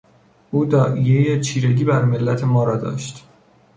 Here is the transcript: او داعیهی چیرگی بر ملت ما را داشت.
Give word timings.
او 0.51 0.65
داعیهی 0.65 1.41
چیرگی 1.41 1.83
بر 1.83 2.05
ملت 2.05 2.43
ما 2.43 2.63
را 2.63 2.77
داشت. 2.77 3.25